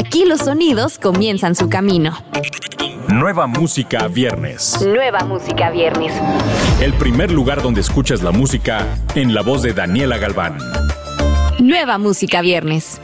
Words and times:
Aquí 0.00 0.24
los 0.24 0.40
sonidos 0.40 0.98
comienzan 0.98 1.54
su 1.54 1.68
camino. 1.68 2.16
Nueva 3.08 3.46
música 3.46 4.08
viernes. 4.08 4.80
Nueva 4.80 5.26
música 5.26 5.68
viernes. 5.68 6.14
El 6.80 6.94
primer 6.94 7.30
lugar 7.30 7.60
donde 7.60 7.82
escuchas 7.82 8.22
la 8.22 8.30
música 8.30 8.86
en 9.14 9.34
la 9.34 9.42
voz 9.42 9.60
de 9.60 9.74
Daniela 9.74 10.16
Galván. 10.16 10.56
Nueva 11.58 11.98
música 11.98 12.40
viernes. 12.40 12.98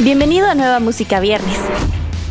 Bienvenido 0.00 0.48
a 0.50 0.56
Nueva 0.56 0.80
Música 0.80 1.20
Viernes, 1.20 1.56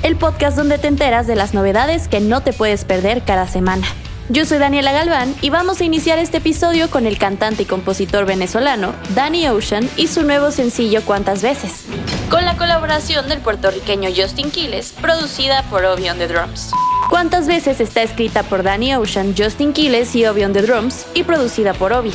el 0.03 0.17
podcast 0.17 0.57
donde 0.57 0.77
te 0.79 0.89
enteras 0.89 1.27
de 1.27 1.37
las 1.37 1.53
novedades 1.53 2.09
que 2.09 2.19
no 2.19 2.41
te 2.41 2.51
puedes 2.51 2.83
perder 2.83 3.23
cada 3.23 3.47
semana. 3.47 3.87
Yo 4.29 4.45
soy 4.45 4.57
Daniela 4.57 4.91
Galván 4.91 5.33
y 5.41 5.49
vamos 5.49 5.79
a 5.79 5.85
iniciar 5.85 6.19
este 6.19 6.39
episodio 6.39 6.89
con 6.89 7.07
el 7.07 7.17
cantante 7.17 7.63
y 7.63 7.65
compositor 7.65 8.25
venezolano 8.25 8.93
Danny 9.15 9.47
Ocean 9.47 9.89
y 9.95 10.07
su 10.07 10.23
nuevo 10.23 10.51
sencillo 10.51 11.01
Cuántas 11.05 11.41
veces, 11.41 11.85
con 12.29 12.43
la 12.43 12.57
colaboración 12.57 13.29
del 13.29 13.39
puertorriqueño 13.39 14.09
Justin 14.13 14.51
Quiles, 14.51 14.93
producida 14.99 15.63
por 15.69 15.85
Obi 15.85 16.09
on 16.09 16.17
the 16.17 16.27
Drums. 16.27 16.71
Cuántas 17.09 17.47
veces 17.47 17.79
está 17.79 18.03
escrita 18.03 18.43
por 18.43 18.63
Danny 18.63 18.95
Ocean, 18.95 19.33
Justin 19.37 19.71
Quiles 19.71 20.13
y 20.13 20.25
Obi 20.25 20.43
on 20.43 20.51
the 20.51 20.61
Drums 20.61 21.05
y 21.13 21.23
producida 21.23 21.73
por 21.73 21.93
Obi. 21.93 22.11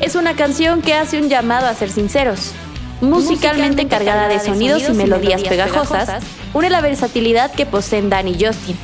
Es 0.00 0.14
una 0.14 0.34
canción 0.36 0.80
que 0.80 0.94
hace 0.94 1.20
un 1.20 1.28
llamado 1.28 1.66
a 1.66 1.74
ser 1.74 1.90
sinceros, 1.90 2.52
musicalmente 3.02 3.86
cargada 3.86 4.28
de 4.28 4.40
sonidos 4.40 4.88
y 4.88 4.92
melodías 4.94 5.42
pegajosas, 5.42 6.22
une 6.54 6.70
la 6.70 6.80
versatilidad 6.80 7.52
que 7.52 7.66
poseen 7.66 8.08
Dan 8.08 8.28
y 8.28 8.32
Justin. 8.42 8.78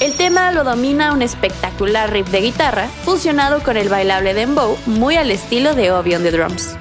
El 0.00 0.14
tema 0.14 0.50
lo 0.50 0.64
domina 0.64 1.12
un 1.12 1.20
espectacular 1.20 2.10
riff 2.10 2.30
de 2.30 2.40
guitarra, 2.40 2.88
fusionado 3.04 3.62
con 3.62 3.76
el 3.76 3.90
bailable 3.90 4.32
dembow, 4.32 4.78
muy 4.86 5.16
al 5.16 5.30
estilo 5.30 5.74
de 5.74 5.92
Obi 5.92 6.14
on 6.14 6.22
the 6.22 6.30
Drums. 6.30 6.74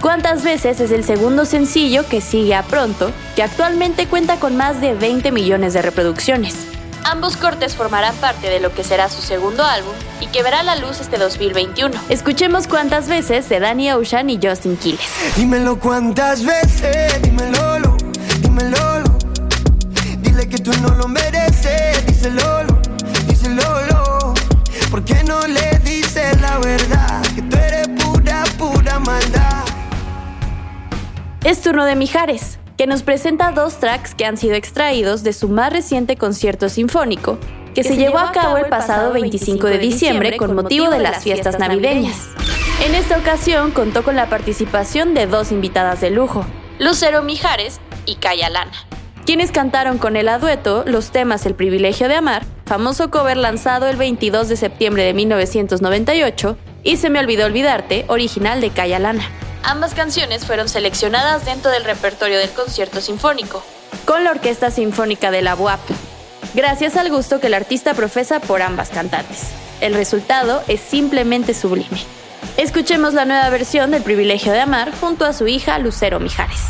¿Cuántas 0.00 0.42
veces 0.42 0.80
es 0.80 0.90
el 0.90 1.04
segundo 1.04 1.44
sencillo 1.44 2.04
que 2.08 2.20
sigue 2.20 2.56
a 2.56 2.64
pronto, 2.64 3.12
que 3.36 3.44
actualmente 3.44 4.08
cuenta 4.08 4.40
con 4.40 4.56
más 4.56 4.80
de 4.80 4.92
20 4.94 5.30
millones 5.30 5.72
de 5.72 5.82
reproducciones? 5.82 6.66
Ambos 7.04 7.36
cortes 7.36 7.76
formarán 7.76 8.16
parte 8.16 8.50
de 8.50 8.58
lo 8.58 8.74
que 8.74 8.82
será 8.82 9.08
su 9.08 9.22
segundo 9.22 9.62
álbum 9.62 9.92
y 10.20 10.26
que 10.26 10.42
verá 10.42 10.64
la 10.64 10.74
luz 10.74 11.00
este 11.00 11.16
2021. 11.16 11.94
Escuchemos 12.08 12.66
cuántas 12.66 13.08
veces 13.08 13.48
de 13.48 13.60
Danny 13.60 13.92
Ocean 13.92 14.30
y 14.30 14.40
Justin 14.42 14.76
Quiles. 14.78 15.06
Dímelo 15.36 15.78
cuántas 15.78 16.44
veces, 16.44 17.22
dímelo, 17.22 17.96
dímelo. 18.40 19.04
Dile 20.18 20.48
que 20.48 20.58
tú 20.58 20.72
no 20.82 20.88
lo 20.96 21.06
mereces, 21.06 22.04
díselo, 22.06 22.53
Es 31.44 31.60
turno 31.60 31.84
de 31.84 31.94
Mijares, 31.94 32.58
que 32.78 32.86
nos 32.86 33.02
presenta 33.02 33.52
dos 33.52 33.74
tracks 33.74 34.14
que 34.14 34.24
han 34.24 34.38
sido 34.38 34.54
extraídos 34.54 35.22
de 35.22 35.34
su 35.34 35.50
más 35.50 35.70
reciente 35.70 36.16
concierto 36.16 36.70
sinfónico, 36.70 37.36
que, 37.74 37.84
se, 37.84 37.98
llevó 37.98 38.18
a 38.18 38.32
cabo 38.32 38.56
el 38.56 38.70
pasado 38.70 39.12
25 39.12 39.66
de 39.66 39.76
diciembre 39.76 40.38
con 40.38 40.54
motivo 40.54 40.88
de 40.88 41.00
las 41.00 41.22
fiestas 41.22 41.58
navideñas. 41.58 42.28
En 42.86 42.94
esta 42.94 43.18
ocasión 43.18 43.72
contó 43.72 44.04
con 44.04 44.16
la 44.16 44.30
participación 44.30 45.12
de 45.12 45.26
dos 45.26 45.52
invitadas 45.52 46.00
de 46.00 46.08
lujo, 46.08 46.46
Lucero 46.78 47.22
Mijares 47.22 47.78
y 48.06 48.14
Kaya 48.14 48.48
Lana, 48.48 48.72
quienes 49.26 49.52
cantaron 49.52 49.98
con 49.98 50.16
él 50.16 50.30
a 50.30 50.38
dueto 50.38 50.82
los 50.86 51.10
temas 51.10 51.44
El 51.44 51.54
privilegio 51.54 52.08
de 52.08 52.14
amar, 52.14 52.46
famoso 52.64 53.10
cover 53.10 53.36
lanzado 53.36 53.86
el 53.86 53.98
22 53.98 54.48
de 54.48 54.56
septiembre 54.56 55.04
de 55.04 55.12
1998, 55.12 56.56
y 56.84 56.96
Se 56.96 57.10
me 57.10 57.18
olvidó 57.18 57.44
olvidarte, 57.44 58.06
original 58.08 58.62
de 58.62 58.70
Kaya 58.70 58.98
Lana. 58.98 59.24
Ambas 59.66 59.94
canciones 59.94 60.44
fueron 60.44 60.68
seleccionadas 60.68 61.46
dentro 61.46 61.70
del 61.70 61.84
repertorio 61.84 62.38
del 62.38 62.50
concierto 62.50 63.00
sinfónico, 63.00 63.64
con 64.04 64.22
la 64.22 64.32
Orquesta 64.32 64.70
Sinfónica 64.70 65.30
de 65.30 65.40
la 65.40 65.54
UAP, 65.54 65.80
gracias 66.52 66.96
al 66.96 67.10
gusto 67.10 67.40
que 67.40 67.46
el 67.46 67.54
artista 67.54 67.94
profesa 67.94 68.40
por 68.40 68.60
ambas 68.60 68.90
cantantes. 68.90 69.48
El 69.80 69.94
resultado 69.94 70.62
es 70.68 70.80
simplemente 70.80 71.54
sublime. 71.54 71.98
Escuchemos 72.58 73.14
la 73.14 73.24
nueva 73.24 73.48
versión 73.48 73.90
del 73.90 74.02
Privilegio 74.02 74.52
de 74.52 74.60
Amar 74.60 74.92
junto 75.00 75.24
a 75.24 75.32
su 75.32 75.48
hija 75.48 75.78
Lucero 75.78 76.20
Mijares. 76.20 76.60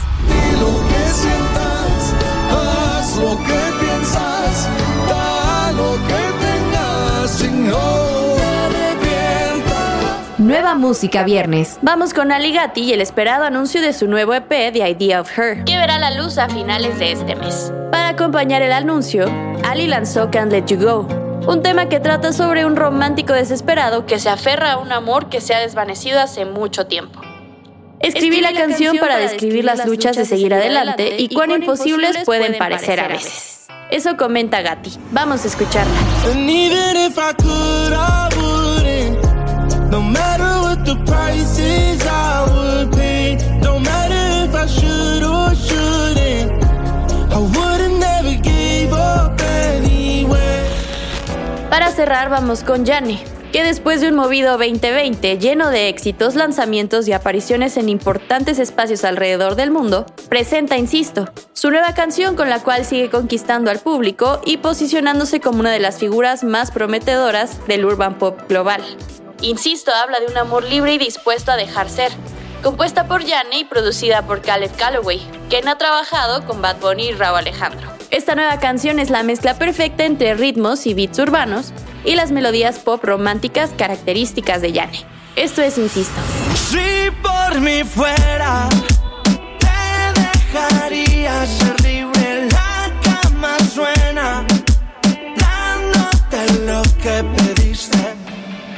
Música 10.85 11.25
viernes. 11.25 11.79
Vamos 11.81 12.13
con 12.13 12.31
Ali 12.31 12.53
Gatti 12.53 12.83
y 12.83 12.93
el 12.93 13.01
esperado 13.01 13.45
anuncio 13.45 13.81
de 13.81 13.95
su 13.95 14.07
nuevo 14.07 14.35
EP 14.35 14.51
The 14.51 14.87
Idea 14.87 15.23
of 15.23 15.39
Her, 15.39 15.65
que 15.65 15.79
verá 15.79 15.99
la 15.99 16.11
luz 16.11 16.37
a 16.37 16.47
finales 16.51 16.99
de 16.99 17.13
este 17.13 17.35
mes. 17.37 17.73
Para 17.91 18.09
acompañar 18.09 18.61
el 18.61 18.71
anuncio, 18.71 19.25
Ali 19.65 19.87
lanzó 19.87 20.31
Can't 20.31 20.53
Let 20.53 20.67
You 20.67 20.79
Go, 20.79 21.09
un 21.47 21.63
tema 21.63 21.89
que 21.89 22.01
trata 22.01 22.35
sobre 22.35 22.67
un 22.67 22.77
romántico 22.77 23.33
desesperado 23.33 24.05
que 24.05 24.19
se 24.19 24.29
aferra 24.29 24.73
a 24.73 24.77
un 24.77 24.93
amor 24.93 25.31
que 25.31 25.41
se 25.41 25.55
ha 25.55 25.61
desvanecido 25.61 26.21
hace 26.21 26.45
mucho 26.45 26.87
tiempo. 26.87 27.19
Escribí 28.01 28.43
la 28.43 28.53
canción 28.53 28.99
para 28.99 29.17
describir 29.17 29.65
las 29.65 29.87
luchas 29.87 30.17
de 30.17 30.27
seguir 30.27 30.53
adelante 30.53 31.17
y 31.19 31.31
cuán 31.31 31.51
imposibles 31.51 32.19
pueden 32.27 32.59
parecer 32.59 33.01
a 33.01 33.09
veces. 33.09 33.69
Eso 33.91 34.19
comenta 34.19 34.61
Gatti. 34.61 34.93
Vamos 35.13 35.47
a 35.47 35.49
escucharla. 35.49 35.95
Para 51.75 51.91
cerrar 51.91 52.31
vamos 52.31 52.63
con 52.63 52.85
Yane, 52.85 53.19
que 53.53 53.65
después 53.65 54.01
de 54.01 54.09
un 54.09 54.15
movido 54.15 54.57
2020 54.59 55.39
lleno 55.39 55.71
de 55.71 55.89
éxitos, 55.89 56.37
lanzamientos 56.37 57.09
y 57.09 57.13
apariciones 57.13 57.77
en 57.77 57.89
importantes 57.89 58.61
espacios 58.61 59.03
alrededor 59.03 59.57
del 59.57 59.73
mundo, 59.73 60.07
presenta 60.29 60.79
Insisto, 60.79 61.29
su 61.53 61.71
nueva 61.71 61.93
canción 61.95 62.37
con 62.37 62.49
la 62.49 62.63
cual 62.63 62.85
sigue 62.85 63.11
conquistando 63.11 63.73
al 63.73 63.81
público 63.81 64.41
y 64.45 64.59
posicionándose 64.59 65.41
como 65.41 65.59
una 65.59 65.73
de 65.73 65.81
las 65.81 65.99
figuras 65.99 66.45
más 66.45 66.71
prometedoras 66.71 67.67
del 67.67 67.85
urban 67.85 68.19
pop 68.19 68.39
global. 68.49 68.83
Insisto 69.45 69.93
habla 69.95 70.21
de 70.21 70.27
un 70.27 70.39
amor 70.39 70.65
libre 70.65 70.95
y 70.95 70.99
dispuesto 70.99 71.53
a 71.53 71.57
dejar 71.57 71.91
ser, 71.91 72.11
compuesta 72.63 73.07
por 73.07 73.23
Yane 73.23 73.59
y 73.59 73.65
producida 73.67 74.23
por 74.23 74.41
Caleb 74.41 74.75
Calloway, 74.75 75.21
quien 75.51 75.69
ha 75.69 75.77
trabajado 75.77 76.47
con 76.47 76.63
Bad 76.63 76.79
Bunny 76.81 77.09
y 77.09 77.13
Raúl 77.13 77.41
Alejandro. 77.41 77.87
Esta 78.11 78.35
nueva 78.35 78.59
canción 78.59 78.99
es 78.99 79.11
la 79.11 79.23
mezcla 79.23 79.59
perfecta 79.59 80.07
entre 80.07 80.33
ritmos 80.33 80.87
y 80.87 80.95
beats 80.95 81.19
urbanos 81.19 81.75
y 82.07 82.15
las 82.15 82.33
melodías 82.33 82.79
pop 82.79 83.05
románticas 83.05 83.73
características 83.77 84.63
de 84.63 84.73
Yane. 84.73 85.05
Esto 85.37 85.61
es 85.61 85.77
Insisto. 85.77 86.19
Si 86.55 87.11
por 87.23 87.61
mí 87.61 87.85
fuera, 87.85 88.67
te 89.59 90.21
dejaría 90.23 91.45
ser 91.45 91.81
libre. 91.83 92.49
La 92.51 92.91
cama 93.03 93.57
suena, 93.75 94.47
dándote 95.37 96.61
lo 96.65 96.83
que 97.03 97.23
pediste. 97.37 97.64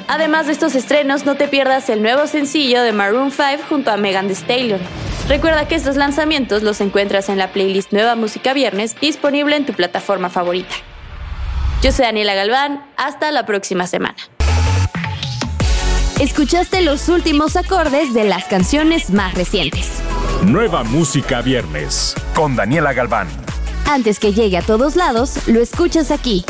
Además 0.09 0.47
de 0.47 0.53
estos 0.53 0.75
estrenos, 0.75 1.25
no 1.25 1.35
te 1.35 1.49
pierdas 1.49 1.89
el 1.91 2.01
nuevo 2.01 2.27
sencillo 2.27 2.83
de 2.83 2.93
Maroon 2.93 3.33
5 3.33 3.65
junto 3.69 3.91
a 3.91 3.97
Megan 3.97 4.29
Thee 4.29 4.37
Stallion. 4.37 4.81
Recuerda 5.29 5.67
que 5.67 5.75
estos 5.75 5.97
lanzamientos 5.97 6.63
los 6.63 6.81
encuentras 6.81 7.29
en 7.29 7.39
la 7.39 7.49
playlist 7.53 7.93
Nueva 7.93 8.15
Música 8.15 8.53
Viernes 8.53 8.95
disponible 9.01 9.57
en 9.57 9.67
tu 9.67 9.73
plataforma 9.73 10.31
favorita. 10.31 10.75
Yo 11.83 11.91
soy 11.91 12.05
Daniela 12.05 12.35
Galván, 12.35 12.85
hasta 12.97 13.33
la 13.33 13.45
próxima 13.45 13.87
semana. 13.89 14.17
Escuchaste 16.21 16.83
los 16.83 17.09
últimos 17.09 17.57
acordes 17.57 18.15
de 18.15 18.25
las 18.25 18.45
canciones 18.45 19.11
más 19.11 19.35
recientes. 19.35 20.01
Nueva 20.45 20.85
música 20.85 21.43
viernes 21.43 22.15
con 22.35 22.55
Daniela 22.55 22.93
Galván. 22.93 23.29
Antes 23.89 24.19
que 24.19 24.33
llegue 24.33 24.57
a 24.57 24.63
todos 24.63 24.97
lados, 24.97 25.47
lo 25.47 25.61
escuchas 25.61 26.11
aquí. 26.11 26.45